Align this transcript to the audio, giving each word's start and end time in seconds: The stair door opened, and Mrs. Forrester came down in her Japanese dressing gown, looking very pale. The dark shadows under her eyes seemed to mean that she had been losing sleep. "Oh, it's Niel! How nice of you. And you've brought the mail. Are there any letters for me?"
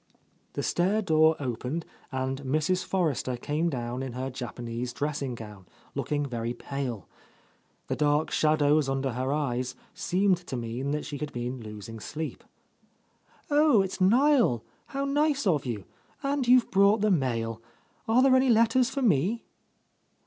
The 0.53 0.63
stair 0.63 1.03
door 1.03 1.35
opened, 1.39 1.85
and 2.11 2.41
Mrs. 2.41 2.83
Forrester 2.83 3.37
came 3.37 3.69
down 3.69 4.01
in 4.01 4.13
her 4.13 4.31
Japanese 4.31 4.93
dressing 4.93 5.35
gown, 5.35 5.67
looking 5.93 6.25
very 6.25 6.55
pale. 6.55 7.07
The 7.85 7.95
dark 7.95 8.31
shadows 8.31 8.89
under 8.89 9.11
her 9.11 9.31
eyes 9.31 9.75
seemed 9.93 10.37
to 10.47 10.57
mean 10.57 10.89
that 10.89 11.05
she 11.05 11.19
had 11.19 11.31
been 11.31 11.59
losing 11.61 11.99
sleep. 11.99 12.43
"Oh, 13.51 13.83
it's 13.83 14.01
Niel! 14.01 14.63
How 14.87 15.05
nice 15.05 15.45
of 15.45 15.67
you. 15.67 15.83
And 16.23 16.47
you've 16.47 16.71
brought 16.71 17.01
the 17.01 17.11
mail. 17.11 17.61
Are 18.07 18.23
there 18.23 18.35
any 18.35 18.49
letters 18.49 18.89
for 18.89 19.03
me?" 19.03 19.43